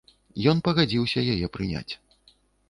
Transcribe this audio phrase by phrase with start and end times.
[0.53, 1.93] Ён пагадзіўся яе прыняць.